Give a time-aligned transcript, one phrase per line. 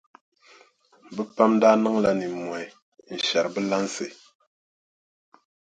[1.15, 2.65] Bɛ pam daa niŋla nimmɔhi
[3.13, 4.07] n-shɛri bɛ lansi.